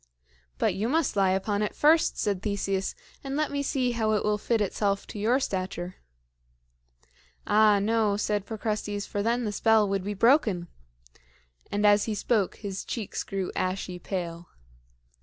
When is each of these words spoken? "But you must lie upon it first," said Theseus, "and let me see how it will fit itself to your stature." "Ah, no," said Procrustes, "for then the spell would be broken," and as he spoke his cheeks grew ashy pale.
"But 0.57 0.73
you 0.73 0.89
must 0.89 1.15
lie 1.15 1.29
upon 1.29 1.61
it 1.61 1.75
first," 1.75 2.17
said 2.17 2.41
Theseus, 2.41 2.95
"and 3.23 3.35
let 3.37 3.51
me 3.51 3.61
see 3.61 3.91
how 3.91 4.13
it 4.13 4.23
will 4.23 4.39
fit 4.39 4.59
itself 4.59 5.05
to 5.05 5.19
your 5.19 5.39
stature." 5.39 5.97
"Ah, 7.45 7.77
no," 7.77 8.17
said 8.17 8.47
Procrustes, 8.47 9.05
"for 9.05 9.21
then 9.21 9.43
the 9.45 9.51
spell 9.51 9.87
would 9.87 10.03
be 10.03 10.15
broken," 10.15 10.69
and 11.71 11.85
as 11.85 12.05
he 12.05 12.15
spoke 12.15 12.55
his 12.55 12.83
cheeks 12.83 13.21
grew 13.21 13.51
ashy 13.55 13.99
pale. 13.99 14.47